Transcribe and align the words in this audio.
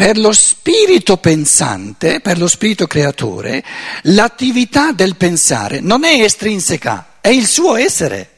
per 0.00 0.16
lo 0.16 0.32
spirito 0.32 1.18
pensante, 1.18 2.20
per 2.20 2.38
lo 2.38 2.48
spirito 2.48 2.86
creatore, 2.86 3.62
l'attività 4.04 4.92
del 4.92 5.14
pensare 5.16 5.80
non 5.80 6.04
è 6.04 6.22
estrinseca, 6.22 7.18
è 7.20 7.28
il 7.28 7.46
suo 7.46 7.76
essere, 7.76 8.30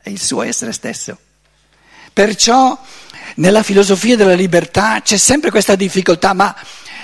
è 0.00 0.08
il 0.08 0.18
suo 0.18 0.40
essere 0.40 0.72
stesso. 0.72 1.18
Perciò 2.10 2.74
nella 3.34 3.62
filosofia 3.62 4.16
della 4.16 4.32
libertà 4.32 5.02
c'è 5.02 5.18
sempre 5.18 5.50
questa 5.50 5.74
difficoltà, 5.74 6.32
ma 6.32 6.56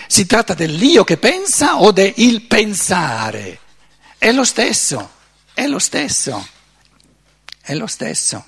si 0.06 0.24
tratta 0.24 0.54
dell'io 0.54 1.04
che 1.04 1.18
pensa 1.18 1.82
o 1.82 1.92
del 1.92 2.40
pensare? 2.48 3.58
È 4.16 4.32
lo 4.32 4.44
stesso, 4.44 5.10
è 5.52 5.66
lo 5.66 5.78
stesso, 5.78 6.48
è 7.60 7.74
lo 7.74 7.86
stesso. 7.86 8.46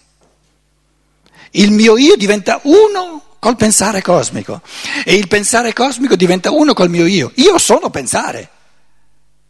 Il 1.50 1.72
mio 1.72 1.98
io 1.98 2.16
diventa 2.16 2.58
uno 2.62 3.27
col 3.38 3.56
pensare 3.56 4.02
cosmico 4.02 4.60
e 5.04 5.14
il 5.14 5.28
pensare 5.28 5.72
cosmico 5.72 6.16
diventa 6.16 6.50
uno 6.50 6.74
col 6.74 6.90
mio 6.90 7.06
io. 7.06 7.32
Io 7.36 7.58
sono 7.58 7.90
pensare, 7.90 8.50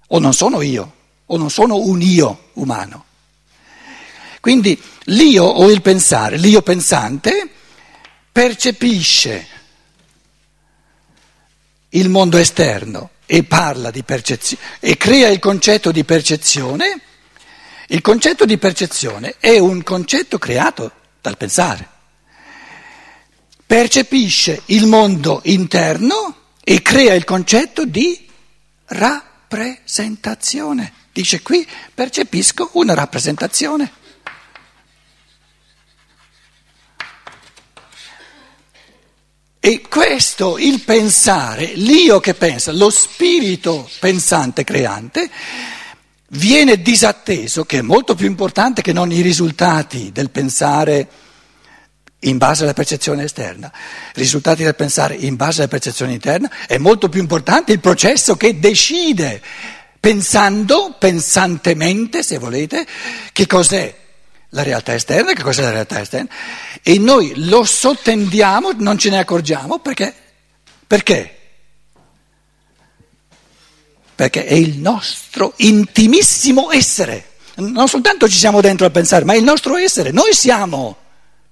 o 0.09 0.19
non 0.19 0.35
sono 0.35 0.61
io, 0.63 0.93
o 1.27 1.37
non 1.37 1.51
sono 1.51 1.77
un 1.77 2.01
io 2.01 2.51
umano. 2.55 3.05
Quindi 4.41 4.81
l'io 5.05 5.45
o 5.45 5.71
il 5.71 5.83
pensare, 5.83 6.37
l'io 6.37 6.63
pensante, 6.63 7.51
percepisce 8.31 9.47
il 11.91 12.09
mondo 12.09 12.37
esterno 12.37 13.11
e 13.27 13.43
parla 13.45 13.91
di 13.91 14.03
percezione 14.03 14.63
e 14.81 14.97
crea 14.97 15.29
il 15.29 15.39
concetto 15.39 15.91
di 15.91 16.05
percezione, 16.05 17.01
il 17.89 18.01
concetto 18.01 18.45
di 18.45 18.59
percezione 18.59 19.37
è 19.39 19.59
un 19.59 19.83
concetto 19.83 20.39
creato 20.39 20.93
dal 21.21 21.37
pensare. 21.37 21.97
Percepisce 23.69 24.63
il 24.67 24.87
mondo 24.87 25.41
interno 25.45 26.37
e 26.65 26.81
crea 26.81 27.13
il 27.13 27.25
concetto 27.25 27.85
di 27.85 28.27
rappresentazione. 28.87 30.95
Dice 31.13 31.43
qui 31.43 31.69
percepisco 31.93 32.71
una 32.73 32.95
rappresentazione. 32.95 33.93
E 39.61 39.83
questo, 39.87 40.57
il 40.57 40.81
pensare, 40.81 41.73
l'io 41.75 42.21
che 42.21 42.33
pensa, 42.33 42.73
lo 42.73 42.89
spirito 42.89 43.87
pensante 44.01 44.65
creante, 44.65 45.31
viene 46.29 46.81
disatteso, 46.81 47.67
che 47.67 47.81
è 47.81 47.83
molto 47.83 48.15
più 48.15 48.29
importante 48.29 48.81
che 48.81 48.95
non 48.95 49.13
i 49.13 49.21
risultati 49.21 50.11
del 50.11 50.31
pensare 50.31 51.27
in 52.21 52.39
base 52.39 52.65
alla 52.65 52.73
percezione 52.73 53.25
esterna. 53.25 53.73
Risultati 54.15 54.65
del 54.65 54.75
pensare 54.75 55.15
in 55.15 55.37
base 55.37 55.61
alla 55.61 55.71
percezione 55.71 56.13
interna 56.13 56.51
è 56.67 56.79
molto 56.79 57.09
più 57.09 57.21
importante 57.21 57.73
il 57.73 57.81
processo 57.81 58.37
che 58.37 58.59
decide, 58.59 59.41
pensando, 60.01 60.97
pensantemente, 60.99 62.23
se 62.23 62.39
volete, 62.39 62.87
che 63.33 63.47
cos'è 63.47 63.95
la 64.51 64.63
realtà 64.63 64.95
esterna, 64.95 65.33
che 65.33 65.43
cos'è 65.43 65.63
la 65.63 65.71
realtà 65.71 66.01
esterna, 66.01 66.29
e 66.83 66.99
noi 66.99 67.33
lo 67.47 67.65
sottendiamo, 67.65 68.73
non 68.79 68.99
ce 68.99 69.11
ne 69.11 69.19
accorgiamo 69.19 69.79
perché, 69.79 70.15
perché? 70.87 71.35
Perché 74.15 74.47
è 74.47 74.55
il 74.55 74.79
nostro 74.79 75.53
intimissimo 75.57 76.73
essere. 76.73 77.27
Non 77.57 77.87
soltanto 77.87 78.29
ci 78.29 78.39
siamo 78.39 78.61
dentro 78.61 78.87
a 78.87 78.91
pensare, 78.91 79.25
ma 79.25 79.35
è 79.35 79.37
il 79.37 79.45
nostro 79.45 79.77
essere. 79.77 80.11
Noi 80.11 80.33
siamo 80.33 80.97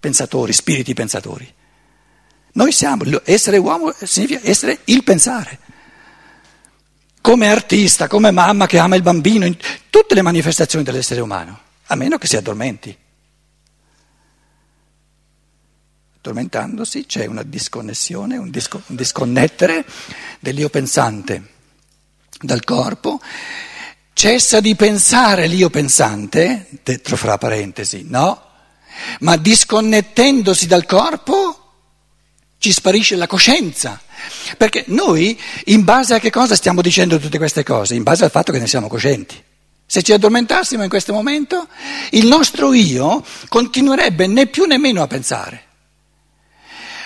pensatori, 0.07 0.53
spiriti 0.53 0.95
pensatori. 0.95 1.53
Noi 2.53 2.71
siamo, 2.71 3.03
essere 3.25 3.57
uomo 3.57 3.93
significa 4.01 4.41
essere 4.45 4.79
il 4.85 5.03
pensare. 5.03 5.59
Come 7.21 7.49
artista, 7.49 8.07
come 8.07 8.31
mamma 8.31 8.67
che 8.67 8.79
ama 8.79 8.95
il 8.95 9.03
bambino, 9.03 9.47
in 9.47 9.57
tutte 9.91 10.15
le 10.15 10.23
manifestazioni 10.23 10.85
dell'essere 10.85 11.21
umano 11.21 11.59
a 11.87 11.97
meno 11.97 12.19
che 12.19 12.29
si 12.29 12.37
addormenti. 12.37 12.97
Addormentandosi 16.19 17.05
c'è 17.05 17.27
una 17.27 17.43
disconnessione, 17.43 18.37
un, 18.37 18.51
disco, 18.51 18.81
un 18.87 18.95
disconnettere 18.95 19.85
dell'io 20.39 20.69
pensante 20.69 21.55
dal 22.41 22.63
corpo, 22.63 23.21
cessa 24.13 24.61
di 24.61 24.77
pensare 24.77 25.49
l'io 25.49 25.69
pensante, 25.69 26.69
dentro 26.85 27.17
fra 27.17 27.39
parentesi, 27.39 28.05
no? 28.09 28.46
Ma 29.21 29.37
disconnettendosi 29.37 30.67
dal 30.67 30.87
corpo 30.87 31.61
ci 32.59 32.73
sparisce 32.73 33.17
la 33.17 33.27
coscienza. 33.27 34.01
Perché 34.57 34.85
noi, 34.89 35.39
in 35.67 35.85
base 35.85 36.15
a 36.15 36.19
che 36.19 36.31
cosa 36.31 36.55
stiamo 36.55 36.81
dicendo 36.81 37.19
tutte 37.19 37.39
queste 37.39 37.63
cose? 37.63 37.95
In 37.95 38.03
base 38.03 38.25
al 38.25 38.31
fatto 38.31 38.53
che 38.53 38.59
ne 38.59 38.67
siamo 38.67 38.89
coscienti. 38.89 39.43
Se 39.87 40.03
ci 40.03 40.13
addormentassimo 40.13 40.83
in 40.83 40.89
questo 40.89 41.13
momento, 41.13 41.69
il 42.11 42.27
nostro 42.27 42.73
io 42.73 43.25
continuerebbe 43.49 44.27
né 44.27 44.47
più 44.47 44.65
né 44.65 44.79
meno 44.79 45.03
a 45.03 45.07
pensare. 45.07 45.66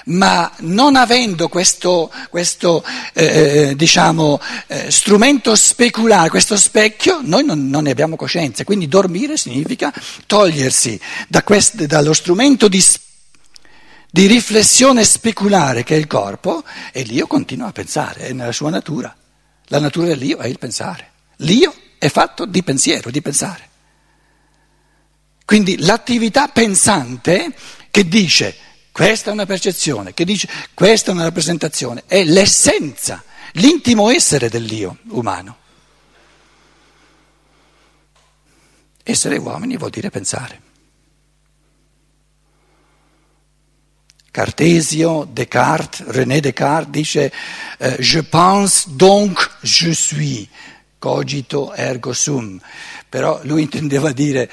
Ma 0.06 0.50
non 0.58 0.96
avendo 0.96 1.48
questo, 1.48 2.10
questo 2.30 2.84
eh, 3.12 3.24
eh, 3.24 3.76
diciamo, 3.76 4.40
eh, 4.66 4.90
strumento 4.90 5.54
speculare, 5.54 6.28
questo 6.28 6.56
specchio, 6.56 7.20
noi 7.22 7.44
non, 7.44 7.68
non, 7.68 7.84
ne 7.84 7.90
abbiamo 7.90 8.16
coscienza. 8.16 8.64
Quindi 8.64 8.88
dormire 8.88 9.36
significa 9.36 9.92
togliersi 10.26 10.98
da 11.28 11.42
quest, 11.42 11.84
dallo 11.84 12.12
strumento 12.12 12.68
di, 12.68 12.84
di 14.10 14.26
riflessione 14.26 15.04
speculare 15.04 15.84
che 15.84 15.94
è 15.94 15.98
il 15.98 16.06
corpo 16.06 16.64
e 16.92 17.02
l'io 17.02 17.26
continua 17.26 17.68
a 17.68 17.72
pensare, 17.72 18.28
è 18.28 18.32
nella 18.32 18.52
sua 18.52 18.70
natura. 18.70 19.14
La 19.66 19.78
natura 19.78 20.08
dell'io 20.08 20.38
è 20.38 20.48
il 20.48 20.58
pensare. 20.58 21.10
L'io 21.36 21.74
è 21.98 22.08
fatto 22.08 22.44
di 22.44 22.62
pensiero, 22.62 23.10
di 23.10 23.22
pensare. 23.22 23.68
Quindi 25.44 25.78
l'attività 25.78 26.48
pensante 26.48 27.52
che 27.90 28.06
dice 28.06 28.56
questa 28.92 29.30
è 29.30 29.32
una 29.32 29.46
percezione, 29.46 30.14
che 30.14 30.24
dice 30.24 30.48
questa 30.74 31.10
è 31.10 31.14
una 31.14 31.24
rappresentazione, 31.24 32.04
è 32.06 32.24
l'essenza, 32.24 33.22
l'intimo 33.52 34.10
essere 34.10 34.48
dell'io 34.48 34.98
umano. 35.08 35.56
Essere 39.02 39.38
uomini 39.38 39.76
vuol 39.76 39.90
dire 39.90 40.10
pensare. 40.10 40.68
Cartesio, 44.30 45.26
Descartes, 45.30 46.06
René 46.06 46.40
Descartes 46.40 46.90
dice 46.90 47.32
eh, 47.78 47.96
Je 47.98 48.22
pense 48.22 48.88
donc 48.90 49.58
je 49.62 49.92
suis 49.92 50.46
cogito 50.98 51.74
ergo 51.74 52.12
sum, 52.12 52.60
però 53.08 53.40
lui 53.42 53.62
intendeva 53.62 54.12
dire 54.12 54.48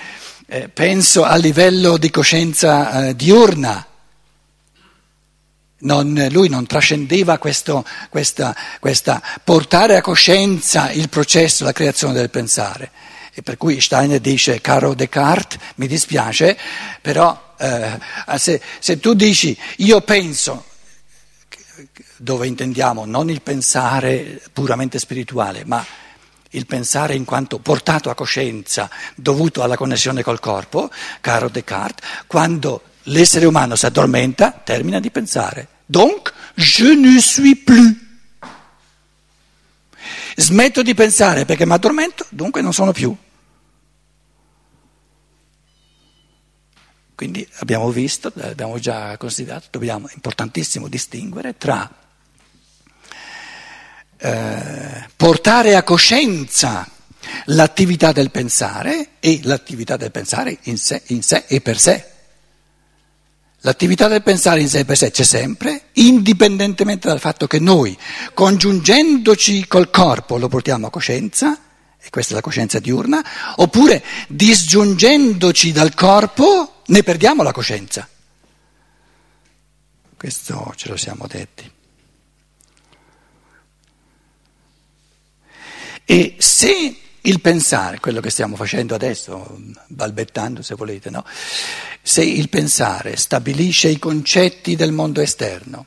eh, 0.47 0.69
penso 0.69 1.23
a 1.23 1.35
livello 1.35 1.97
di 1.97 2.09
coscienza 2.09 3.07
eh, 3.07 3.15
diurna. 3.15 3.85
Non, 5.79 6.27
lui 6.31 6.49
non 6.49 6.65
trascendeva 6.65 7.37
questo, 7.37 7.85
questa, 8.09 8.55
questa, 8.79 9.21
portare 9.43 9.95
a 9.95 10.01
coscienza 10.01 10.91
il 10.91 11.07
processo, 11.07 11.63
la 11.63 11.71
creazione 11.71 12.13
del 12.13 12.31
pensare. 12.31 12.91
E 13.31 13.43
per 13.43 13.57
cui 13.57 13.79
Steiner 13.79 14.19
dice, 14.19 14.59
caro 14.61 14.95
Descartes, 14.95 15.59
mi 15.75 15.85
dispiace, 15.85 16.57
però 16.99 17.53
eh, 17.57 17.99
se, 18.37 18.59
se 18.79 18.99
tu 18.99 19.13
dici 19.13 19.55
io 19.77 20.01
penso, 20.01 20.65
dove 22.17 22.47
intendiamo 22.47 23.05
non 23.05 23.29
il 23.29 23.41
pensare 23.41 24.41
puramente 24.51 24.97
spirituale, 24.97 25.63
ma 25.65 25.85
il 26.51 26.65
pensare 26.65 27.13
in 27.13 27.25
quanto 27.25 27.59
portato 27.59 28.09
a 28.09 28.15
coscienza 28.15 28.89
dovuto 29.15 29.61
alla 29.61 29.77
connessione 29.77 30.23
col 30.23 30.39
corpo, 30.39 30.89
caro 31.21 31.49
Descartes, 31.49 32.07
quando 32.25 32.81
l'essere 33.07 33.45
umano 33.45 33.75
si 33.75 33.85
addormenta 33.85 34.51
termina 34.51 34.99
di 34.99 35.11
pensare. 35.11 35.67
Donc, 35.85 36.33
je 36.55 36.95
ne 36.95 37.19
suis 37.19 37.55
plus. 37.55 37.95
Smetto 40.35 40.83
di 40.83 40.93
pensare 40.93 41.45
perché 41.45 41.65
mi 41.65 41.73
addormento, 41.73 42.25
dunque 42.29 42.61
non 42.61 42.73
sono 42.73 42.91
più. 42.91 43.15
Quindi 47.15 47.47
abbiamo 47.59 47.89
visto, 47.89 48.31
abbiamo 48.41 48.77
già 48.77 49.17
considerato, 49.17 49.67
dobbiamo, 49.71 50.07
è 50.07 50.11
importantissimo 50.13 50.87
distinguere 50.87 51.57
tra 51.57 51.91
eh, 54.17 55.09
portare 55.15 55.75
a 55.75 55.81
coscienza 55.81 56.87
l'attività 57.45 58.11
del 58.11 58.29
pensare 58.29 59.13
e 59.19 59.39
l'attività 59.43 59.97
del 59.97 60.11
pensare 60.11 60.59
in 60.63 60.77
sé, 60.77 61.01
in 61.07 61.23
sé 61.23 61.45
e 61.47 61.59
per 61.59 61.79
sé. 61.79 62.16
L'attività 63.67 64.07
del 64.07 64.23
pensare 64.23 64.61
in 64.61 64.69
sé 64.69 64.85
per 64.85 64.95
sé 64.95 65.11
c'è 65.11 65.25
sempre, 65.25 65.89
indipendentemente 65.95 67.09
dal 67.09 67.19
fatto 67.19 67.47
che 67.47 67.59
noi, 67.59 67.97
congiungendoci 68.33 69.67
col 69.67 69.89
corpo, 69.89 70.37
lo 70.37 70.47
portiamo 70.47 70.87
a 70.87 70.89
coscienza, 70.89 71.59
e 71.99 72.09
questa 72.09 72.31
è 72.31 72.35
la 72.35 72.41
coscienza 72.41 72.79
diurna, 72.79 73.21
oppure 73.57 74.01
disgiungendoci 74.29 75.73
dal 75.73 75.93
corpo 75.95 76.81
ne 76.85 77.03
perdiamo 77.03 77.43
la 77.43 77.51
coscienza. 77.51 78.07
Questo 80.15 80.73
ce 80.77 80.87
lo 80.87 80.95
siamo 80.95 81.27
detti. 81.27 81.69
E 86.05 86.35
se 86.37 86.95
il 87.27 87.41
pensare, 87.41 87.99
quello 87.99 88.21
che 88.21 88.29
stiamo 88.29 88.55
facendo 88.55 88.95
adesso, 88.95 89.57
balbettando 89.87 90.61
se 90.61 90.75
volete, 90.75 91.09
no? 91.09 91.25
se 92.01 92.23
il 92.23 92.47
pensare 92.49 93.17
stabilisce 93.17 93.89
i 93.89 93.99
concetti 93.99 94.75
del 94.75 94.93
mondo 94.93 95.21
esterno 95.21 95.85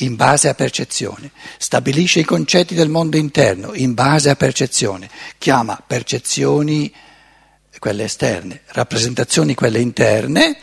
in 0.00 0.14
base 0.14 0.48
a 0.48 0.54
percezione, 0.54 1.32
stabilisce 1.58 2.20
i 2.20 2.24
concetti 2.24 2.74
del 2.74 2.88
mondo 2.88 3.16
interno 3.16 3.74
in 3.74 3.94
base 3.94 4.30
a 4.30 4.36
percezione, 4.36 5.10
chiama 5.38 5.82
percezioni 5.84 6.92
quelle 7.78 8.04
esterne, 8.04 8.62
rappresentazioni 8.66 9.54
quelle 9.54 9.80
interne, 9.80 10.58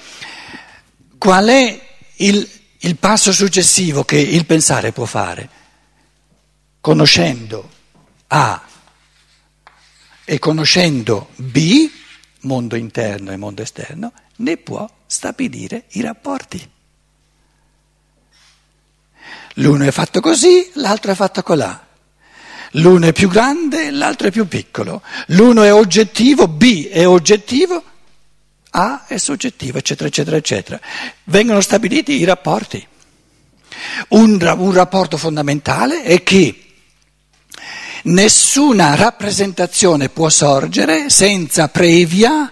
qual 1.18 1.47
è 1.47 1.81
il, 2.18 2.50
il 2.80 2.97
passo 2.97 3.33
successivo 3.33 4.03
che 4.03 4.18
il 4.18 4.45
pensare 4.45 4.91
può 4.91 5.06
fare? 5.06 5.50
Conoscendo 6.80 7.69
A 8.27 8.62
e 10.25 10.39
conoscendo 10.39 11.29
B, 11.35 11.89
mondo 12.41 12.75
interno 12.75 13.31
e 13.31 13.37
mondo 13.37 13.61
esterno, 13.61 14.13
ne 14.37 14.57
può 14.57 14.89
stabilire 15.05 15.85
i 15.91 16.01
rapporti. 16.01 16.69
L'uno 19.57 19.83
è 19.83 19.91
fatto 19.91 20.19
così, 20.19 20.71
l'altro 20.75 21.11
è 21.11 21.15
fatto 21.15 21.43
colà. 21.43 21.87
L'uno 22.77 23.05
è 23.05 23.13
più 23.13 23.29
grande, 23.29 23.91
l'altro 23.91 24.27
è 24.27 24.31
più 24.31 24.47
piccolo. 24.47 25.03
L'uno 25.27 25.61
è 25.61 25.71
oggettivo, 25.71 26.47
B 26.47 26.87
è 26.87 27.05
oggettivo, 27.05 27.83
A 28.71 29.05
è 29.05 29.17
soggettivo, 29.17 29.77
eccetera, 29.77 30.07
eccetera, 30.07 30.37
eccetera. 30.37 30.79
Vengono 31.25 31.61
stabiliti 31.61 32.13
i 32.13 32.23
rapporti. 32.23 32.87
Un, 34.09 34.39
un 34.57 34.73
rapporto 34.73 35.17
fondamentale 35.17 36.01
è 36.01 36.23
che 36.23 36.62
nessuna 38.03 38.95
rappresentazione 38.95 40.09
può 40.09 40.29
sorgere 40.29 41.09
senza 41.09 41.67
previa 41.67 42.51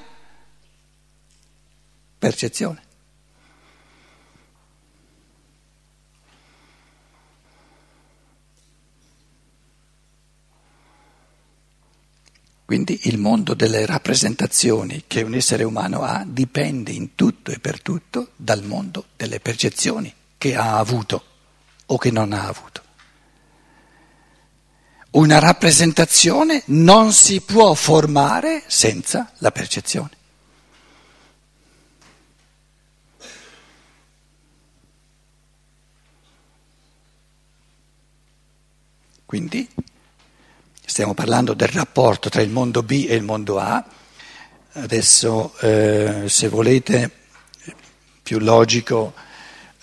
percezione. 2.18 2.90
Quindi 12.72 13.02
il 13.04 13.18
mondo 13.18 13.54
delle 13.54 13.86
rappresentazioni 13.86 15.04
che 15.06 15.24
un 15.24 15.34
essere 15.34 15.66
umano 15.66 16.04
ha 16.04 16.24
dipende 16.26 16.92
in 16.92 17.16
tutto 17.16 17.52
e 17.52 17.60
per 17.60 17.82
tutto 17.82 18.30
dal 18.38 18.64
mondo 18.64 19.08
delle 19.18 19.42
percezioni 19.42 20.14
che 20.38 20.56
ha 20.56 20.78
avuto 20.78 21.22
o 21.88 21.98
che 21.98 22.12
non 22.12 22.32
ha 22.32 22.48
avuto. 22.48 22.82
Una 25.12 25.40
rappresentazione 25.40 26.64
non 26.68 27.12
si 27.12 27.42
può 27.42 27.74
formare 27.74 28.64
senza 28.68 29.30
la 29.40 29.52
percezione. 29.52 30.20
Quindi 39.26 39.68
stiamo 40.86 41.14
parlando 41.14 41.54
del 41.54 41.70
rapporto 41.70 42.30
tra 42.30 42.42
il 42.42 42.50
mondo 42.50 42.82
B 42.82 43.06
e 43.10 43.16
il 43.16 43.24
mondo 43.24 43.60
A. 43.60 43.84
Adesso, 44.74 45.58
eh, 45.60 46.24
se 46.28 46.48
volete, 46.48 47.12
più 48.24 48.40
logico, 48.40 49.14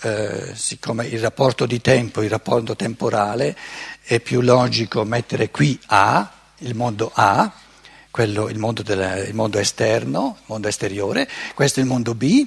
eh, 0.01 0.53
siccome 0.55 1.07
il 1.07 1.21
rapporto 1.21 1.67
di 1.67 1.81
tempo, 1.81 2.23
il 2.23 2.31
rapporto 2.31 2.77
temporale, 2.77 3.57
è 4.03 4.21
più 4.21 4.41
logico 4.41 5.05
mettere 5.05 5.51
qui 5.51 5.79
A, 5.87 6.31
il 6.59 6.75
mondo 6.75 7.11
A, 7.15 7.53
quello, 8.11 8.49
il, 8.49 8.59
mondo 8.59 8.83
del, 8.83 9.27
il 9.29 9.35
mondo 9.35 9.59
esterno, 9.59 10.37
il 10.39 10.45
mondo 10.47 10.69
esteriore, 10.69 11.29
questo 11.55 11.81
è 11.81 11.83
il 11.83 11.89
mondo 11.89 12.15
B. 12.15 12.47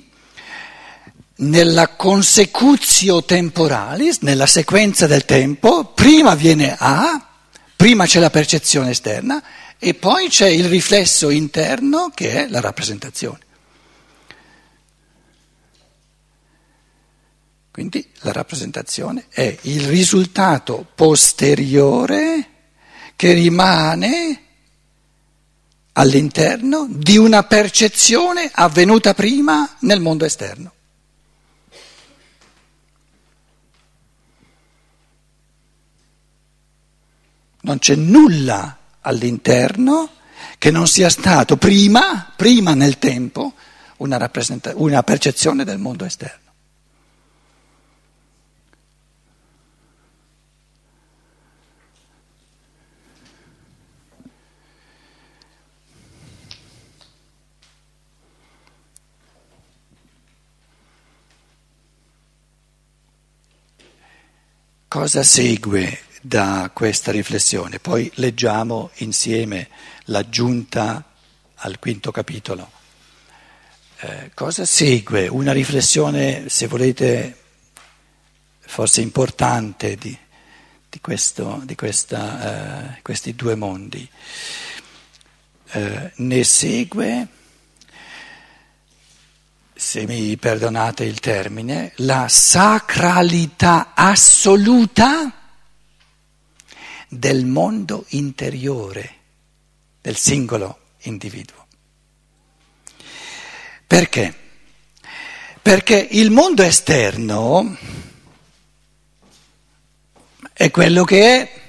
Nella 1.35 1.87
consecutio 1.89 3.23
temporalis, 3.23 4.19
nella 4.21 4.45
sequenza 4.45 5.07
del 5.07 5.25
tempo, 5.25 5.85
prima 5.85 6.35
viene 6.35 6.75
A, 6.77 7.25
Prima 7.81 8.05
c'è 8.05 8.19
la 8.19 8.29
percezione 8.29 8.91
esterna 8.91 9.41
e 9.79 9.95
poi 9.95 10.29
c'è 10.29 10.47
il 10.47 10.65
riflesso 10.65 11.31
interno 11.31 12.11
che 12.13 12.45
è 12.45 12.47
la 12.47 12.59
rappresentazione. 12.59 13.39
Quindi 17.71 18.05
la 18.19 18.33
rappresentazione 18.33 19.27
è 19.29 19.57
il 19.61 19.87
risultato 19.87 20.85
posteriore 20.93 22.49
che 23.15 23.31
rimane 23.31 24.41
all'interno 25.93 26.87
di 26.89 27.17
una 27.17 27.43
percezione 27.43 28.49
avvenuta 28.53 29.13
prima 29.13 29.77
nel 29.79 30.01
mondo 30.01 30.25
esterno. 30.25 30.73
Non 37.61 37.79
c'è 37.79 37.95
nulla 37.95 38.77
all'interno 38.99 40.09
che 40.57 40.71
non 40.71 40.87
sia 40.87 41.09
stato 41.09 41.55
prima, 41.55 42.33
prima 42.35 42.73
nel 42.73 42.99
tempo, 42.99 43.53
una, 43.97 44.29
una 44.73 45.03
percezione 45.03 45.63
del 45.63 45.77
mondo 45.77 46.03
esterno. 46.03 46.50
Cosa 64.91 65.23
segue 65.23 66.01
da 66.19 66.69
questa 66.73 67.13
riflessione. 67.13 67.79
Poi 67.79 68.11
leggiamo 68.15 68.89
insieme 68.95 69.69
l'aggiunta 70.07 71.13
al 71.55 71.79
quinto 71.79 72.11
capitolo. 72.11 72.69
Eh, 74.01 74.31
cosa 74.33 74.65
segue? 74.65 75.29
Una 75.29 75.53
riflessione, 75.53 76.49
se 76.49 76.67
volete, 76.67 77.37
forse 78.59 78.99
importante 78.99 79.95
di, 79.95 80.15
di, 80.89 80.99
questo, 80.99 81.61
di 81.63 81.75
questa, 81.75 82.95
eh, 82.95 83.01
questi 83.01 83.33
due 83.33 83.55
mondi. 83.55 84.05
Eh, 85.71 86.11
ne 86.13 86.43
segue, 86.43 87.27
se 89.91 90.07
mi 90.07 90.37
perdonate 90.37 91.03
il 91.03 91.19
termine, 91.19 91.91
la 91.97 92.29
sacralità 92.29 93.91
assoluta 93.93 95.29
del 97.09 97.45
mondo 97.45 98.05
interiore 98.11 99.15
del 99.99 100.15
singolo 100.15 100.79
individuo. 100.99 101.67
Perché? 103.85 104.33
Perché 105.61 106.07
il 106.11 106.31
mondo 106.31 106.63
esterno 106.63 107.77
è 110.53 110.71
quello 110.71 111.03
che 111.03 111.41
è. 111.41 111.60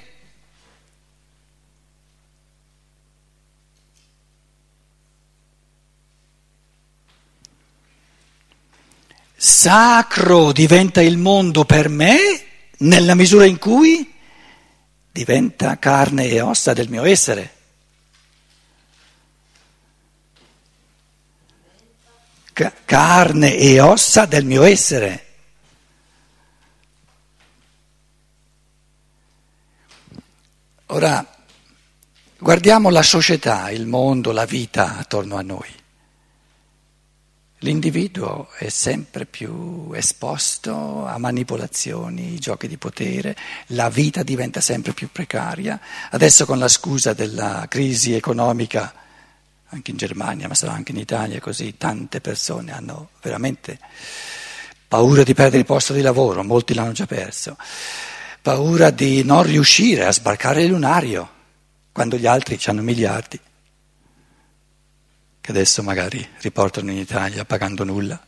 Sacro 9.45 10.53
diventa 10.53 11.03
il 11.03 11.19
mondo 11.19 11.65
per 11.65 11.89
me 11.89 12.17
nella 12.79 13.17
misura 13.17 13.45
in 13.45 13.59
cui 13.59 14.15
diventa 15.11 15.81
carne 15.81 16.29
e 16.29 16.41
ossa 16.41 16.73
del 16.73 16.89
mio 16.89 17.03
essere. 17.03 17.55
Ca- 22.53 22.73
carne 22.85 23.57
e 23.57 23.81
ossa 23.81 24.27
del 24.27 24.45
mio 24.45 24.63
essere. 24.63 25.27
Ora, 30.87 31.27
guardiamo 32.39 32.91
la 32.91 33.03
società, 33.03 33.73
il 33.73 33.89
mondo, 33.89 34.31
la 34.31 34.45
vita 34.45 34.99
attorno 34.99 35.37
a 35.37 35.43
noi. 35.43 35.82
L'individuo 37.65 38.49
è 38.59 38.69
sempre 38.71 39.25
più 39.25 39.93
esposto 39.95 41.07
a 41.07 41.17
manipolazioni, 41.19 42.37
giochi 42.41 42.67
di 42.67 42.77
potere, 42.77 43.37
la 43.69 43.89
vita 43.89 44.25
diventa 44.25 44.61
sempre 44.61 44.93
più 44.93 45.11
precaria. 45.13 45.79
Adesso 46.11 46.45
con 46.45 46.59
la 46.59 46.67
scusa 46.67 47.13
della 47.13 47.67
crisi 47.69 48.15
economica, 48.15 48.93
anche 49.69 49.93
in 49.93 49.97
Germania, 49.97 50.49
ma 50.49 50.55
sarà 50.55 50.73
anche 50.73 50.91
in 50.91 50.99
Italia 50.99 51.39
così, 51.39 51.77
tante 51.77 52.21
persone 52.21 52.73
hanno 52.73 53.11
veramente 53.23 53.79
paura 54.89 55.23
di 55.23 55.33
perdere 55.33 55.59
il 55.59 55.65
posto 55.65 55.93
di 55.93 56.01
lavoro, 56.01 56.43
molti 56.43 56.75
l'hanno 56.75 56.91
già 56.91 57.07
perso, 57.07 57.57
paura 58.43 58.91
di 58.91 59.23
non 59.23 59.45
riuscire 59.45 60.05
a 60.05 60.13
sbarcare 60.13 60.65
il 60.65 60.71
lunario. 60.71 61.31
quando 61.93 62.17
gli 62.17 62.27
altri 62.27 62.59
hanno 62.65 62.83
miliardi, 62.83 63.39
che 65.43 65.51
adesso 65.51 65.83
magari 65.83 66.25
riportano 66.41 66.93
in 66.93 66.99
Italia 66.99 67.45
pagando 67.45 67.83
nulla. 67.83 68.25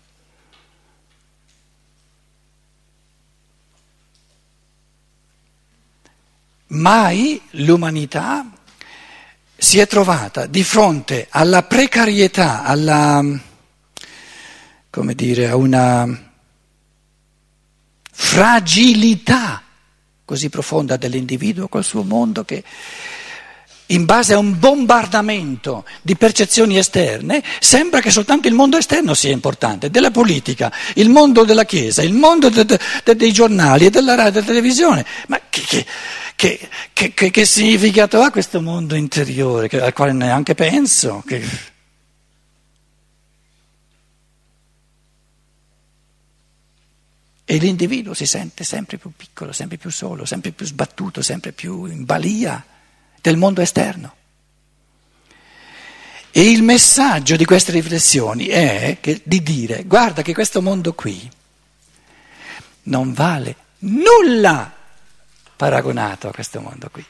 Mai 6.67 7.41
l'umanità 7.51 8.51
si 9.57 9.79
è 9.79 9.87
trovata 9.87 10.47
di 10.47 10.65
fronte 10.65 11.29
alla 11.31 11.63
precarietà, 11.63 12.65
alla, 12.65 13.23
come 14.91 15.15
dire, 15.15 15.49
a 15.49 15.55
una 15.55 16.33
fragilità 18.11 19.63
così 20.25 20.49
profonda 20.49 20.97
dell'individuo 20.97 21.69
col 21.69 21.85
suo 21.85 22.03
mondo 22.03 22.45
che 22.45 22.65
in 23.87 24.05
base 24.07 24.33
a 24.33 24.39
un 24.39 24.59
bombardamento 24.59 25.85
di 26.01 26.17
percezioni 26.17 26.79
esterne, 26.79 27.43
sembra 27.61 28.01
che 28.01 28.11
soltanto 28.11 28.49
il 28.49 28.55
mondo 28.55 28.79
esterno 28.79 29.13
sia 29.15 29.33
importante, 29.33 29.91
della 29.91 30.11
politica, 30.11 30.73
il 30.95 31.11
mondo 31.11 31.45
della 31.45 31.65
Chiesa, 31.65 32.03
il 32.03 32.15
mondo 32.15 32.49
de, 32.49 32.65
de, 32.65 32.79
de, 33.05 33.17
dei 33.17 33.33
giornali 33.33 33.87
e 33.87 33.91
della 33.91 34.15
radio 34.15 34.29
e 34.29 34.33
della 34.33 34.47
televisione. 34.47 35.05
Ma 35.29 35.41
che, 35.51 35.85
che, 36.35 36.69
che, 36.93 37.31
che, 37.31 37.45
significato 37.45 38.21
ha 38.21 38.31
questo 38.31 38.63
mondo 38.63 38.95
interiore 38.95 39.69
al 39.81 39.93
quale 39.93 40.13
neanche 40.13 40.55
penso? 40.55 41.23
E 47.47 47.59
l'individuo 47.59 48.15
si 48.15 48.25
sente 48.25 48.65
sempre 48.65 48.97
più 48.97 49.13
piccolo, 49.15 49.53
sempre 49.53 49.77
più 49.77 49.91
solo, 49.91 50.25
sempre 50.25 50.53
più 50.53 50.65
sbattuto, 50.65 51.21
sempre 51.21 51.53
più 51.53 51.85
in 51.85 52.05
balia 52.05 52.65
del 53.25 53.39
mondo 53.39 53.63
esterno. 53.63 54.15
E 56.31 56.51
il 56.51 56.63
messaggio 56.63 57.37
di 57.37 57.47
queste 57.47 57.73
riflessioni 57.73 58.49
è 58.49 58.99
che, 59.01 59.23
di 59.25 59.43
dire, 59.43 59.85
guarda 59.85 60.21
che 60.21 60.35
questo 60.35 60.61
mondo 60.61 60.93
qui 60.93 61.27
non 62.83 63.15
vale 63.15 63.57
nulla 63.79 64.71
paragonato 65.57 66.29
a 66.29 66.33
questo 66.33 66.61
mondo 66.61 66.91
qui. 66.91 67.07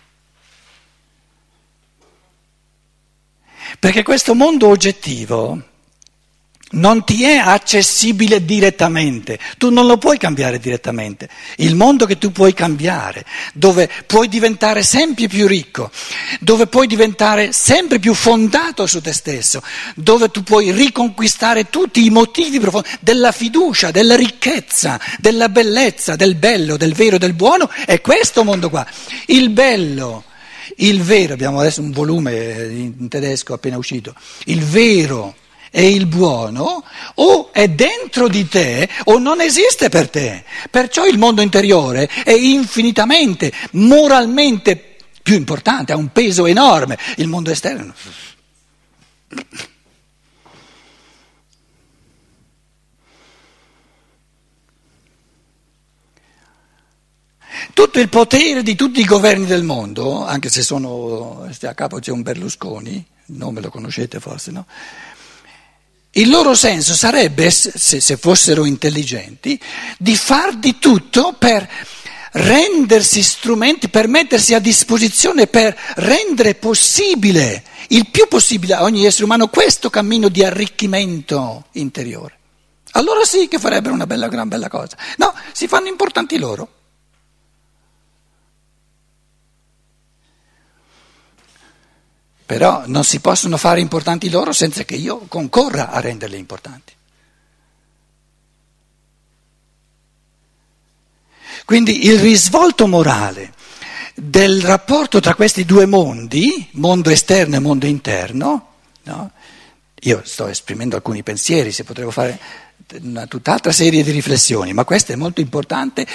Perché 3.80 4.04
questo 4.04 4.37
mondo 4.37 4.68
oggettivo 4.68 5.71
non 6.74 7.04
ti 7.04 7.24
è 7.24 7.36
accessibile 7.36 8.44
direttamente, 8.44 9.38
tu 9.58 9.70
non 9.70 9.86
lo 9.86 9.98
puoi 9.98 10.18
cambiare 10.18 10.58
direttamente. 10.58 11.28
Il 11.56 11.74
mondo 11.74 12.06
che 12.06 12.18
tu 12.18 12.32
puoi 12.32 12.54
cambiare, 12.54 13.24
dove 13.52 13.90
puoi 14.06 14.28
diventare 14.28 14.82
sempre 14.82 15.28
più 15.28 15.46
ricco, 15.46 15.90
dove 16.40 16.66
puoi 16.66 16.86
diventare 16.86 17.52
sempre 17.52 17.98
più 17.98 18.14
fondato 18.14 18.86
su 18.86 19.00
te 19.00 19.12
stesso, 19.12 19.62
dove 19.94 20.30
tu 20.30 20.42
puoi 20.42 20.70
riconquistare 20.72 21.70
tutti 21.70 22.04
i 22.04 22.10
motivi 22.10 22.58
profondi 22.60 22.88
della 23.00 23.32
fiducia, 23.32 23.90
della 23.90 24.16
ricchezza, 24.16 25.00
della 25.18 25.48
bellezza, 25.48 26.16
del 26.16 26.34
bello, 26.34 26.76
del 26.76 26.94
vero, 26.94 27.18
del 27.18 27.34
buono, 27.34 27.70
è 27.86 28.00
questo 28.00 28.44
mondo 28.44 28.70
qua. 28.70 28.86
Il 29.26 29.50
bello. 29.50 30.24
Il 30.76 31.02
vero, 31.02 31.34
abbiamo 31.34 31.60
adesso 31.60 31.82
un 31.82 31.92
volume 31.92 32.68
in 32.70 33.06
tedesco 33.08 33.52
appena 33.52 33.76
uscito, 33.76 34.14
il 34.46 34.64
vero 34.64 35.36
e 35.76 35.90
il 35.90 36.06
buono 36.06 36.84
o 37.14 37.52
è 37.52 37.66
dentro 37.66 38.28
di 38.28 38.46
te 38.46 38.88
o 39.06 39.18
non 39.18 39.40
esiste 39.40 39.88
per 39.88 40.08
te. 40.08 40.44
Perciò 40.70 41.04
il 41.04 41.18
mondo 41.18 41.42
interiore 41.42 42.08
è 42.22 42.30
infinitamente, 42.30 43.52
moralmente 43.72 44.98
più 45.20 45.34
importante, 45.34 45.90
ha 45.90 45.96
un 45.96 46.12
peso 46.12 46.46
enorme. 46.46 46.96
Il 47.16 47.26
mondo 47.26 47.50
esterno. 47.50 47.92
Tutto 57.72 57.98
il 57.98 58.08
potere 58.08 58.62
di 58.62 58.76
tutti 58.76 59.00
i 59.00 59.04
governi 59.04 59.46
del 59.46 59.64
mondo, 59.64 60.24
anche 60.24 60.50
se 60.50 60.62
sono, 60.62 61.48
a 61.62 61.74
capo 61.74 61.98
c'è 61.98 62.12
un 62.12 62.22
Berlusconi, 62.22 62.94
il 63.26 63.36
nome 63.36 63.60
lo 63.60 63.70
conoscete 63.70 64.20
forse, 64.20 64.52
no? 64.52 64.66
Il 66.16 66.30
loro 66.30 66.54
senso 66.54 66.94
sarebbe, 66.94 67.50
se, 67.50 68.00
se 68.00 68.16
fossero 68.16 68.64
intelligenti, 68.64 69.61
di 69.99 70.16
far 70.16 70.56
di 70.56 70.78
tutto 70.78 71.35
per 71.37 71.68
rendersi 72.35 73.23
strumenti, 73.23 73.88
per 73.88 74.06
mettersi 74.06 74.54
a 74.54 74.61
disposizione, 74.61 75.49
per 75.49 75.76
rendere 75.97 76.54
possibile, 76.54 77.64
il 77.88 78.09
più 78.11 78.28
possibile 78.28 78.75
a 78.75 78.83
ogni 78.83 79.04
essere 79.04 79.25
umano, 79.25 79.49
questo 79.49 79.90
cammino 79.90 80.28
di 80.28 80.44
arricchimento 80.44 81.66
interiore. 81.73 82.38
Allora 82.92 83.25
sì 83.25 83.49
che 83.49 83.59
farebbero 83.59 83.92
una 83.92 84.06
bella, 84.06 84.28
gran 84.28 84.49
bella 84.49 84.68
cosa. 84.68 84.97
No, 85.16 85.35
si 85.52 85.66
fanno 85.66 85.88
importanti 85.88 86.38
loro. 86.38 86.73
Però 92.46 92.84
non 92.86 93.04
si 93.04 93.20
possono 93.20 93.56
fare 93.56 93.80
importanti 93.80 94.28
loro 94.28 94.52
senza 94.52 94.84
che 94.84 94.94
io 94.94 95.26
concorra 95.28 95.90
a 95.90 96.00
renderle 96.00 96.36
importanti. 96.36 96.92
Quindi 101.64 102.06
il 102.06 102.18
risvolto 102.18 102.86
morale 102.86 103.54
del 104.14 104.62
rapporto 104.62 105.20
tra 105.20 105.34
questi 105.34 105.64
due 105.64 105.86
mondi, 105.86 106.68
mondo 106.72 107.10
esterno 107.10 107.56
e 107.56 107.60
mondo 107.60 107.86
interno, 107.86 108.68
no? 109.04 109.30
io 110.00 110.20
sto 110.24 110.46
esprimendo 110.46 110.96
alcuni 110.96 111.22
pensieri, 111.22 111.72
se 111.72 111.84
potremmo 111.84 112.10
fare 112.10 112.38
una 113.02 113.26
tutt'altra 113.26 113.72
serie 113.72 114.02
di 114.02 114.10
riflessioni, 114.10 114.72
ma 114.72 114.84
questo 114.84 115.12
è 115.12 115.16
molto 115.16 115.40
importante 115.40 116.06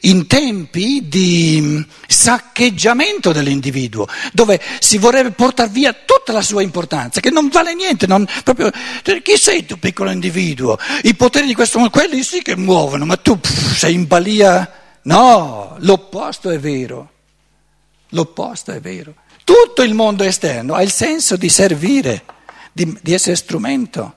in 0.00 0.26
tempi 0.26 1.08
di 1.08 1.84
saccheggiamento 2.06 3.32
dell'individuo, 3.32 4.06
dove 4.32 4.60
si 4.80 4.98
vorrebbe 4.98 5.30
portare 5.30 5.70
via 5.70 5.92
tutta 5.92 6.32
la 6.32 6.42
sua 6.42 6.62
importanza, 6.62 7.20
che 7.20 7.30
non 7.30 7.48
vale 7.48 7.74
niente, 7.74 8.06
non, 8.06 8.26
proprio, 8.44 8.70
chi 9.22 9.36
sei 9.36 9.64
tu 9.64 9.78
piccolo 9.78 10.10
individuo? 10.10 10.78
I 11.02 11.14
poteri 11.14 11.46
di 11.46 11.54
questo 11.54 11.78
mondo, 11.78 11.92
quelli 11.92 12.22
sì 12.22 12.42
che 12.42 12.56
muovono, 12.56 13.04
ma 13.06 13.16
tu 13.16 13.38
pff, 13.38 13.76
sei 13.76 13.94
in 13.94 14.06
balia? 14.06 14.70
No, 15.02 15.76
l'opposto 15.78 16.50
è 16.50 16.58
vero, 16.58 17.10
l'opposto 18.10 18.72
è 18.72 18.80
vero. 18.80 19.14
Tutto 19.44 19.82
il 19.82 19.94
mondo 19.94 20.22
esterno 20.24 20.74
ha 20.74 20.82
il 20.82 20.92
senso 20.92 21.36
di 21.36 21.48
servire, 21.48 22.24
di, 22.72 22.96
di 23.00 23.14
essere 23.14 23.36
strumento. 23.36 24.16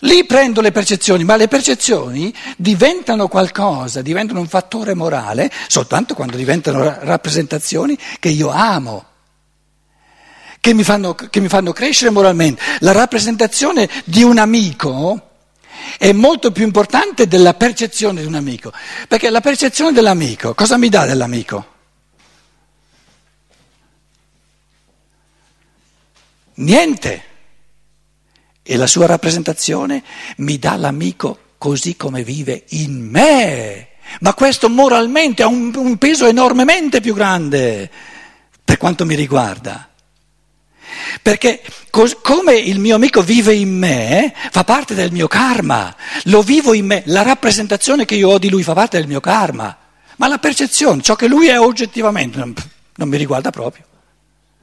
Lì 0.00 0.26
prendo 0.26 0.60
le 0.60 0.72
percezioni, 0.72 1.24
ma 1.24 1.36
le 1.36 1.48
percezioni 1.48 2.34
diventano 2.58 3.28
qualcosa, 3.28 4.02
diventano 4.02 4.40
un 4.40 4.48
fattore 4.48 4.92
morale 4.92 5.50
soltanto 5.68 6.14
quando 6.14 6.36
diventano 6.36 6.98
rappresentazioni 7.00 7.96
che 8.20 8.28
io 8.28 8.50
amo, 8.50 9.04
che 10.60 10.74
mi 10.74 10.84
fanno, 10.84 11.14
che 11.14 11.40
mi 11.40 11.48
fanno 11.48 11.72
crescere 11.72 12.10
moralmente. 12.10 12.60
La 12.80 12.92
rappresentazione 12.92 13.88
di 14.04 14.22
un 14.22 14.36
amico 14.36 15.30
è 15.96 16.12
molto 16.12 16.52
più 16.52 16.64
importante 16.64 17.26
della 17.26 17.54
percezione 17.54 18.20
di 18.20 18.26
un 18.26 18.34
amico, 18.34 18.72
perché 19.08 19.30
la 19.30 19.40
percezione 19.40 19.92
dell'amico 19.92 20.52
cosa 20.52 20.76
mi 20.76 20.90
dà 20.90 21.06
dell'amico? 21.06 21.72
Niente 26.56 27.35
e 28.68 28.76
la 28.76 28.88
sua 28.88 29.06
rappresentazione 29.06 30.02
mi 30.38 30.58
dà 30.58 30.74
l'amico 30.76 31.38
così 31.56 31.96
come 31.96 32.24
vive 32.24 32.64
in 32.70 33.08
me. 33.08 33.88
Ma 34.20 34.34
questo 34.34 34.68
moralmente 34.68 35.44
ha 35.44 35.46
un, 35.46 35.72
un 35.74 35.96
peso 35.98 36.26
enormemente 36.26 37.00
più 37.00 37.14
grande 37.14 37.88
per 38.64 38.76
quanto 38.76 39.06
mi 39.06 39.14
riguarda. 39.14 39.88
Perché 41.22 41.62
cos- 41.90 42.16
come 42.20 42.54
il 42.54 42.80
mio 42.80 42.96
amico 42.96 43.22
vive 43.22 43.54
in 43.54 43.76
me, 43.76 44.34
fa 44.50 44.64
parte 44.64 44.94
del 44.94 45.12
mio 45.12 45.28
karma, 45.28 45.94
lo 46.24 46.42
vivo 46.42 46.74
in 46.74 46.86
me, 46.86 47.02
la 47.06 47.22
rappresentazione 47.22 48.04
che 48.04 48.16
io 48.16 48.30
ho 48.30 48.38
di 48.38 48.50
lui 48.50 48.64
fa 48.64 48.74
parte 48.74 48.98
del 48.98 49.06
mio 49.06 49.20
karma, 49.20 49.76
ma 50.16 50.28
la 50.28 50.38
percezione, 50.38 51.02
ciò 51.02 51.14
che 51.14 51.28
lui 51.28 51.46
è 51.46 51.58
oggettivamente, 51.58 52.38
non, 52.38 52.54
non 52.96 53.08
mi 53.08 53.16
riguarda 53.16 53.50
proprio. 53.50 53.84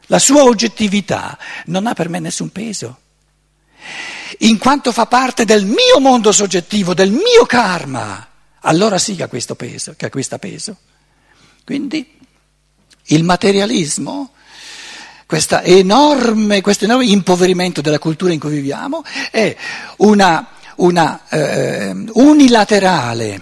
La 0.08 0.20
sua 0.20 0.44
oggettività 0.44 1.38
non 1.66 1.88
ha 1.88 1.94
per 1.94 2.10
me 2.10 2.20
nessun 2.20 2.52
peso 2.52 2.98
in 4.40 4.58
quanto 4.58 4.92
fa 4.92 5.06
parte 5.06 5.46
del 5.46 5.66
mio 5.66 6.00
mondo 6.00 6.32
soggettivo, 6.32 6.94
del 6.94 7.12
mio 7.12 7.46
karma, 7.46 8.28
allora 8.62 8.98
sì 8.98 9.16
che, 9.16 9.24
ha 9.24 9.28
peso, 9.56 9.94
che 9.98 10.06
acquista 10.06 10.40
peso. 10.40 10.78
Quindi 11.63 12.20
il 13.08 13.24
materialismo, 13.24 14.32
enorme, 15.63 16.62
questo 16.62 16.86
enorme 16.86 17.06
impoverimento 17.06 17.82
della 17.82 18.00
cultura 18.00 18.34
in 18.34 18.40
cui 18.40 18.52
viviamo, 18.52 19.04
è 19.32 19.56
una, 19.98 20.48
una 20.75 21.22
eh, 21.30 21.96
unilaterale 22.13 23.42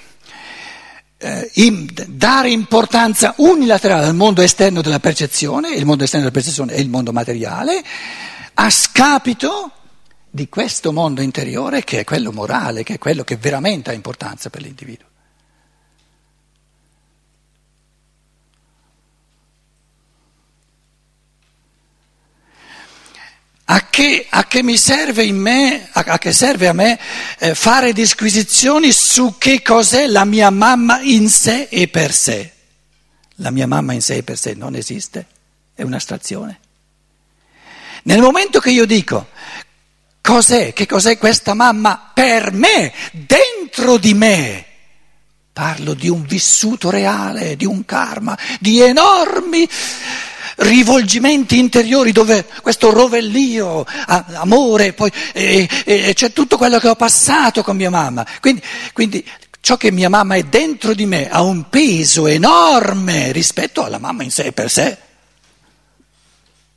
eh, 1.18 1.50
in, 1.56 1.88
dare 2.08 2.50
importanza 2.50 3.36
unilaterale 3.38 4.08
al 4.08 4.16
mondo 4.16 4.42
esterno 4.42 4.82
della 4.82 5.00
percezione, 5.00 5.70
il 5.70 5.86
mondo 5.86 6.04
esterno 6.04 6.26
della 6.26 6.40
percezione 6.40 6.74
è 6.74 6.80
il 6.80 6.90
mondo 6.90 7.12
materiale, 7.12 7.84
a 8.56 8.70
scapito 8.70 9.72
di 10.34 10.48
questo 10.48 10.94
mondo 10.94 11.22
interiore 11.22 11.84
che 11.84 12.00
è 12.00 12.04
quello 12.06 12.32
morale, 12.32 12.84
che 12.84 12.94
è 12.94 12.98
quello 12.98 13.26
che 13.26 13.36
veramente 13.36 13.90
ha 13.90 13.94
importanza 13.94 14.50
per 14.50 14.62
l'individuo. 14.62 15.10
A 23.66 23.88
che, 23.90 24.28
a 24.30 24.48
che, 24.48 24.64
mi 24.64 24.78
serve 24.78 25.24
in 25.24 25.38
me, 25.38 25.90
a, 25.92 26.04
a 26.06 26.18
che 26.18 26.34
serve 26.34 26.68
a 26.68 26.74
me 26.74 27.00
eh, 27.40 27.56
fare 27.56 27.94
disquisizioni 27.94 28.92
su 28.92 29.36
che 29.38 29.62
cos'è 29.62 30.08
la 30.08 30.26
mia 30.26 30.50
mamma 30.50 31.00
in 31.02 31.30
sé 31.30 31.68
e 31.70 31.88
per 31.88 32.14
sé? 32.14 32.52
La 33.36 33.50
mia 33.50 33.68
mamma 33.68 33.94
in 33.94 34.02
sé 34.02 34.16
e 34.16 34.24
per 34.24 34.38
sé 34.38 34.56
non 34.56 34.76
esiste, 34.76 35.26
è 35.74 35.84
un'astrazione. 35.84 36.60
Nel 38.04 38.20
momento 38.20 38.60
che 38.60 38.72
io 38.72 38.86
dico 38.86 39.28
cos'è, 40.22 40.74
che 40.74 40.86
cos'è 40.86 41.18
questa 41.18 41.54
mamma 41.54 42.12
per 42.14 42.52
me, 42.54 42.94
dentro 43.12 43.98
di 43.98 44.14
me, 44.14 44.66
parlo 45.52 45.94
di 45.94 46.08
un 46.08 46.24
vissuto 46.24 46.90
reale, 46.90 47.56
di 47.56 47.66
un 47.66 47.84
karma, 47.86 48.38
di 48.60 48.80
enormi 48.80 49.68
rivolgimenti 50.58 51.58
interiori 51.58 52.12
dove 52.12 52.46
questo 52.62 52.92
rovellio, 52.92 53.86
amore, 54.06 54.94
poi 54.94 55.12
e, 55.34 55.68
e, 55.86 56.14
c'è 56.14 56.34
tutto 56.34 56.58
quello 56.58 56.80
che 56.80 56.88
ho 56.88 56.96
passato 56.96 57.64
con 57.64 57.76
mia 57.76 57.90
mamma. 57.90 58.26
Quindi, 58.40 58.62
quindi 58.94 59.28
ciò 59.60 59.78
che 59.78 59.92
mia 59.92 60.10
mamma 60.10 60.36
è 60.36 60.44
dentro 60.44 60.94
di 60.94 61.06
me 61.06 61.30
ha 61.30 61.42
un 61.42 61.70
peso 61.70 62.28
enorme 62.28 63.32
rispetto 63.32 63.84
alla 63.84 64.00
mamma 64.00 64.24
in 64.24 64.32
sé 64.32 64.52
per 64.52 64.70
sé. 64.70 64.98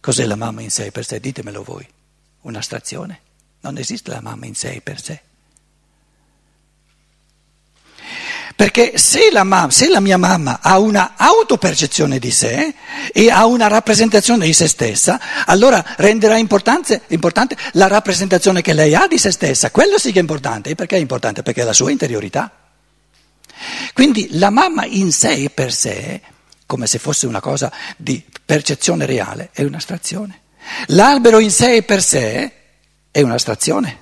Cos'è 0.00 0.24
la 0.24 0.36
mamma 0.36 0.60
in 0.60 0.70
sé 0.70 0.90
per 0.90 1.04
sé? 1.04 1.20
Ditemelo 1.20 1.62
voi. 1.62 1.86
Un'astrazione. 2.42 3.20
Non 3.64 3.78
esiste 3.78 4.10
la 4.10 4.20
mamma 4.20 4.44
in 4.44 4.54
sé 4.54 4.82
per 4.84 5.00
sé. 5.00 5.20
Perché 8.54 8.98
se 8.98 9.30
la, 9.32 9.42
mamma, 9.42 9.70
se 9.70 9.88
la, 9.88 10.00
mia 10.00 10.18
mamma 10.18 10.60
ha 10.60 10.78
una 10.78 11.14
autopercezione 11.16 12.18
di 12.18 12.30
sé 12.30 12.74
e 13.10 13.30
ha 13.30 13.46
una 13.46 13.66
rappresentazione 13.66 14.44
di 14.44 14.52
se 14.52 14.68
stessa, 14.68 15.18
allora 15.46 15.82
renderà 15.96 16.36
importante, 16.36 17.00
la 17.72 17.88
rappresentazione 17.88 18.60
che 18.60 18.74
lei 18.74 18.94
ha 18.94 19.06
di 19.08 19.16
se 19.16 19.32
stessa. 19.32 19.70
Quello 19.70 19.98
sì 19.98 20.12
che 20.12 20.18
è 20.18 20.20
importante. 20.20 20.70
E 20.70 20.74
perché 20.74 20.96
è 20.96 21.00
importante? 21.00 21.42
Perché 21.42 21.62
è 21.62 21.64
la 21.64 21.72
sua 21.72 21.90
interiorità. 21.90 22.52
Quindi 23.94 24.28
la 24.32 24.50
mamma 24.50 24.84
in 24.84 25.10
sé 25.10 25.32
e 25.32 25.50
per 25.50 25.72
sé, 25.72 26.20
come 26.66 26.86
se 26.86 26.98
fosse 26.98 27.26
una 27.26 27.40
cosa 27.40 27.72
di 27.96 28.22
percezione 28.44 29.06
reale, 29.06 29.48
è 29.52 29.62
un'astrazione. 29.62 30.40
L'albero 30.88 31.38
in 31.38 31.50
sé 31.50 31.76
e 31.76 31.82
per 31.82 32.02
sé 32.02 32.52
è 33.14 33.22
un'astrazione. 33.22 34.00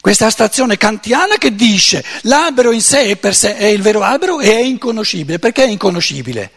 Questa 0.00 0.24
astrazione 0.24 0.78
kantiana 0.78 1.36
che 1.36 1.54
dice 1.54 2.02
l'albero 2.22 2.72
in 2.72 2.80
sé 2.80 3.02
e 3.02 3.16
per 3.18 3.34
sé 3.34 3.54
è 3.54 3.66
il 3.66 3.82
vero 3.82 4.00
albero 4.00 4.40
e 4.40 4.50
è 4.50 4.62
inconoscibile. 4.62 5.38
Perché 5.38 5.64
è 5.64 5.68
inconoscibile? 5.68 6.50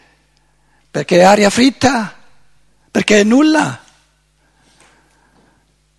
Perché 0.90 1.18
è 1.18 1.24
aria 1.24 1.50
fritta? 1.50 2.16
Perché 2.90 3.20
è 3.20 3.24
nulla? 3.26 3.84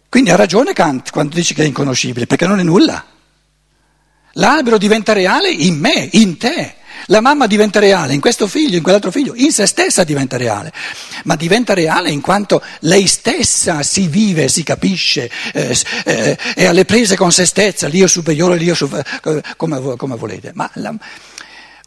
Quindi 0.08 0.30
ha 0.30 0.36
ragione 0.36 0.72
Kant 0.72 1.10
quando 1.10 1.34
dice 1.34 1.52
che 1.52 1.64
è 1.64 1.66
inconoscibile, 1.66 2.24
perché 2.26 2.46
non 2.46 2.58
è 2.58 2.62
nulla. 2.62 3.04
L'albero 4.32 4.78
diventa 4.78 5.12
reale 5.12 5.50
in 5.50 5.78
me, 5.78 6.08
in 6.12 6.38
te. 6.38 6.76
La 7.06 7.20
mamma 7.20 7.46
diventa 7.46 7.78
reale 7.78 8.14
in 8.14 8.20
questo 8.20 8.48
figlio, 8.48 8.76
in 8.76 8.82
quell'altro 8.82 9.12
figlio, 9.12 9.34
in 9.36 9.52
se 9.52 9.66
stessa 9.66 10.02
diventa 10.02 10.36
reale, 10.36 10.72
ma 11.24 11.36
diventa 11.36 11.72
reale 11.72 12.10
in 12.10 12.20
quanto 12.20 12.60
lei 12.80 13.06
stessa 13.06 13.84
si 13.84 14.08
vive, 14.08 14.48
si 14.48 14.64
capisce, 14.64 15.30
eh, 15.52 15.78
eh, 16.04 16.36
è 16.36 16.64
alle 16.64 16.84
prese 16.84 17.16
con 17.16 17.30
se 17.30 17.44
stessa, 17.44 17.86
l'io 17.86 18.08
superiore, 18.08 18.56
l'io 18.56 18.74
superiore, 18.74 19.54
come, 19.56 19.96
come 19.96 20.16
volete. 20.16 20.50
Ma 20.54 20.68
la, 20.74 20.92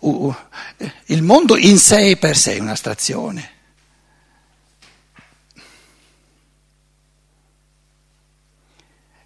uh, 0.01 0.10
uh, 0.10 0.36
il 1.08 1.21
mondo 1.21 1.58
in 1.58 1.77
sé 1.77 2.15
per 2.15 2.38
sé 2.38 2.55
è 2.55 2.60
un'astrazione. 2.60 3.58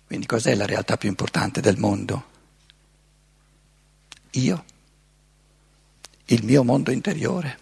Quindi 0.07 0.25
cos'è 0.25 0.55
la 0.55 0.65
realtà 0.65 0.97
più 0.97 1.09
importante 1.09 1.61
del 1.61 1.77
mondo? 1.77 2.31
Io 4.31 4.63
il 6.25 6.43
mio 6.43 6.63
mondo 6.63 6.91
interiore. 6.91 7.57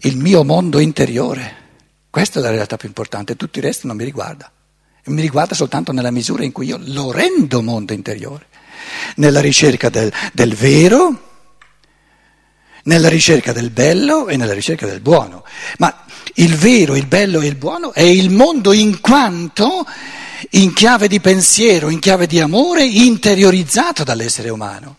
Il 0.00 0.16
mio 0.16 0.44
mondo 0.44 0.78
interiore. 0.78 1.66
Questa 2.10 2.38
è 2.38 2.42
la 2.42 2.50
realtà 2.50 2.76
più 2.76 2.88
importante, 2.88 3.36
tutto 3.36 3.58
il 3.58 3.64
resto 3.64 3.86
non 3.86 3.96
mi 3.96 4.04
riguarda. 4.04 4.50
Mi 5.04 5.20
riguarda 5.20 5.54
soltanto 5.54 5.92
nella 5.92 6.10
misura 6.10 6.44
in 6.44 6.52
cui 6.52 6.66
io 6.66 6.78
lo 6.82 7.10
rendo 7.10 7.62
mondo 7.62 7.94
interiore, 7.94 8.46
nella 9.16 9.40
ricerca 9.40 9.88
del, 9.88 10.12
del 10.34 10.54
vero, 10.54 11.26
nella 12.84 13.08
ricerca 13.08 13.52
del 13.52 13.70
bello 13.70 14.28
e 14.28 14.36
nella 14.36 14.52
ricerca 14.52 14.86
del 14.86 15.00
buono. 15.00 15.44
Ma 15.78 16.04
il 16.34 16.54
vero, 16.54 16.94
il 16.94 17.06
bello 17.06 17.40
e 17.40 17.46
il 17.46 17.54
buono 17.54 17.92
è 17.94 18.02
il 18.02 18.30
mondo 18.30 18.72
in 18.72 19.00
quanto 19.00 19.86
in 20.50 20.74
chiave 20.74 21.08
di 21.08 21.20
pensiero, 21.20 21.88
in 21.88 21.98
chiave 21.98 22.26
di 22.26 22.38
amore, 22.38 22.84
interiorizzato 22.84 24.04
dall'essere 24.04 24.50
umano 24.50 24.96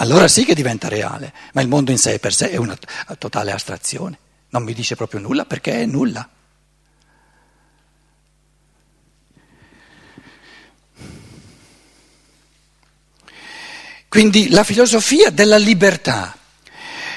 allora 0.00 0.28
sì 0.28 0.44
che 0.46 0.54
diventa 0.54 0.88
reale, 0.88 1.32
ma 1.52 1.60
il 1.60 1.68
mondo 1.68 1.90
in 1.90 1.98
sé 1.98 2.18
per 2.18 2.32
sé 2.32 2.50
è 2.50 2.56
una 2.56 2.76
totale 3.18 3.52
astrazione, 3.52 4.18
non 4.48 4.62
mi 4.62 4.72
dice 4.72 4.96
proprio 4.96 5.20
nulla 5.20 5.44
perché 5.44 5.82
è 5.82 5.86
nulla. 5.86 6.28
Quindi 14.08 14.48
la 14.48 14.64
filosofia 14.64 15.30
della 15.30 15.58
libertà 15.58 16.36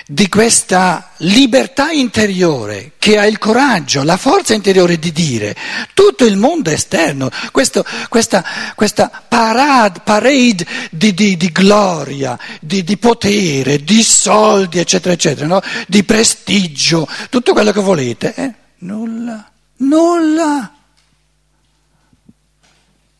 di 0.06 0.28
questa 0.28 1.12
libertà 1.18 1.92
interiore 1.92 2.92
che 2.98 3.18
ha 3.18 3.26
il 3.26 3.38
coraggio, 3.38 4.04
la 4.04 4.18
forza 4.18 4.54
interiore 4.54 5.00
di 5.00 5.12
dire 5.12 5.56
tutto 5.94 6.26
il 6.26 6.36
mondo 6.36 6.70
esterno, 6.70 7.30
questo, 7.52 7.86
questa, 8.10 8.44
questa, 8.76 9.24
parade, 9.28 10.02
parade 10.04 10.66
di, 10.92 11.14
di, 11.14 11.38
di, 11.38 11.52
gloria, 11.52 12.38
di, 12.60 12.84
di, 12.84 12.98
potere, 12.98 13.84
di 13.84 14.04
soldi, 14.04 14.80
eccetera, 14.80 15.14
eccetera, 15.14 15.48
no? 15.48 15.62
di 15.88 16.04
prestigio, 16.04 17.08
tutto 17.30 17.54
quello 17.54 17.72
che 17.72 17.82
volete, 17.82 18.34
eh? 18.36 18.54
nulla, 18.80 19.50
nulla. 19.78 20.76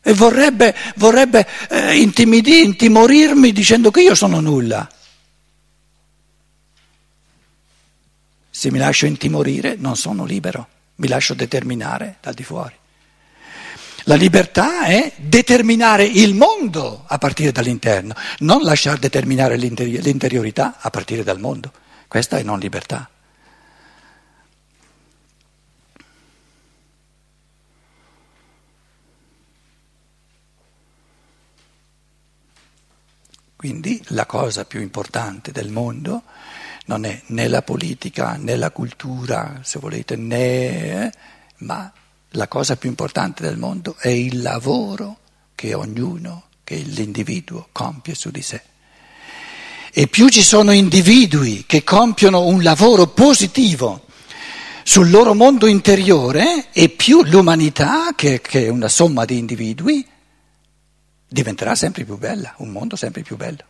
E 0.06 0.12
vorrebbe, 0.12 0.74
vorrebbe 0.96 1.46
eh, 1.70 1.96
intimorirmi 1.96 3.52
dicendo 3.52 3.90
che 3.90 4.02
io 4.02 4.14
sono 4.14 4.40
nulla. 4.40 4.86
Se 8.56 8.70
mi 8.70 8.78
lascio 8.78 9.06
intimorire 9.06 9.74
non 9.74 9.96
sono 9.96 10.24
libero, 10.24 10.68
mi 10.96 11.08
lascio 11.08 11.34
determinare 11.34 12.18
dal 12.20 12.34
di 12.34 12.44
fuori. 12.44 12.72
La 14.04 14.14
libertà 14.14 14.84
è 14.84 15.12
determinare 15.16 16.04
il 16.04 16.36
mondo 16.36 17.02
a 17.04 17.18
partire 17.18 17.50
dall'interno, 17.50 18.14
non 18.38 18.62
lasciare 18.62 19.00
determinare 19.00 19.56
l'interiorità 19.56 20.76
a 20.78 20.88
partire 20.90 21.24
dal 21.24 21.40
mondo. 21.40 21.72
Questa 22.06 22.38
è 22.38 22.44
non 22.44 22.60
libertà. 22.60 23.10
Quindi 33.56 34.00
la 34.10 34.26
cosa 34.26 34.64
più 34.64 34.80
importante 34.80 35.50
del 35.50 35.70
mondo 35.70 36.22
non 36.86 37.04
è 37.04 37.22
né 37.26 37.48
la 37.48 37.62
politica 37.62 38.36
né 38.36 38.56
la 38.56 38.70
cultura, 38.70 39.60
se 39.62 39.78
volete, 39.78 40.16
né, 40.16 41.12
ma 41.58 41.90
la 42.30 42.48
cosa 42.48 42.76
più 42.76 42.88
importante 42.88 43.42
del 43.42 43.56
mondo 43.56 43.96
è 43.98 44.08
il 44.08 44.42
lavoro 44.42 45.18
che 45.54 45.74
ognuno, 45.74 46.44
che 46.64 46.76
l'individuo 46.76 47.68
compie 47.72 48.14
su 48.14 48.30
di 48.30 48.42
sé. 48.42 48.62
E 49.92 50.08
più 50.08 50.28
ci 50.28 50.42
sono 50.42 50.72
individui 50.72 51.64
che 51.66 51.84
compiono 51.84 52.46
un 52.46 52.62
lavoro 52.62 53.06
positivo 53.06 54.06
sul 54.82 55.08
loro 55.08 55.34
mondo 55.34 55.66
interiore, 55.66 56.66
e 56.72 56.90
più 56.90 57.22
l'umanità, 57.24 58.12
che, 58.14 58.42
che 58.42 58.66
è 58.66 58.68
una 58.68 58.88
somma 58.88 59.24
di 59.24 59.38
individui, 59.38 60.06
diventerà 61.26 61.74
sempre 61.74 62.04
più 62.04 62.18
bella, 62.18 62.54
un 62.58 62.68
mondo 62.68 62.94
sempre 62.94 63.22
più 63.22 63.36
bello. 63.36 63.64